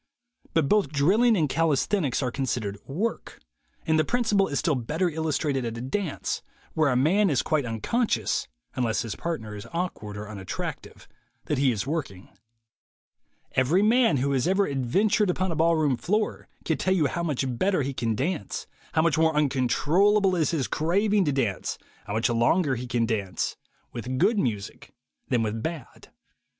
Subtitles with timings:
[0.55, 3.39] But both drill ing and calisthenics are considered "work,"
[3.85, 6.41] and the principle is still better illustrated at a dance,
[6.73, 11.07] where a man is quite unconscious (unless his partner is awkward or unattractive)
[11.45, 12.29] that he is working.
[13.51, 17.21] Every man who has ever adventured upon a ball room floor can tell 370U how
[17.21, 21.77] much better he can dance, how much more uncontrollable is his craving to dance,
[22.07, 23.55] how much longer he can dance,
[23.91, 24.95] with good music
[25.29, 26.09] than with bad.